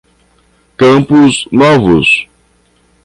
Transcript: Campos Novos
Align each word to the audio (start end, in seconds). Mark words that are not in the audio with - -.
Campos 0.77 1.45
Novos 1.51 2.27